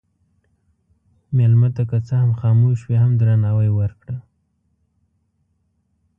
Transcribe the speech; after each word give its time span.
مېلمه 1.37 1.69
ته 1.75 1.83
که 1.89 1.97
څه 2.07 2.13
هم 2.21 2.31
خاموش 2.39 2.79
وي، 2.83 2.97
هم 3.03 3.11
درناوی 3.19 3.69
ورکړه. 3.73 4.17